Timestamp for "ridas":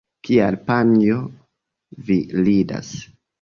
2.49-2.91